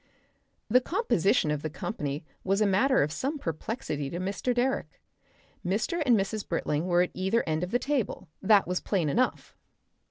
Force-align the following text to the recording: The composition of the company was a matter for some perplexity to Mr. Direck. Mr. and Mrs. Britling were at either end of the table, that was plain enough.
The 0.67 0.81
composition 0.81 1.51
of 1.51 1.61
the 1.61 1.69
company 1.69 2.25
was 2.43 2.59
a 2.59 2.65
matter 2.65 3.07
for 3.07 3.13
some 3.13 3.37
perplexity 3.37 4.09
to 4.09 4.17
Mr. 4.19 4.51
Direck. 4.51 4.99
Mr. 5.63 6.01
and 6.03 6.17
Mrs. 6.19 6.47
Britling 6.49 6.87
were 6.87 7.03
at 7.03 7.11
either 7.13 7.43
end 7.47 7.63
of 7.63 7.69
the 7.69 7.77
table, 7.77 8.27
that 8.41 8.67
was 8.67 8.79
plain 8.79 9.09
enough. 9.09 9.55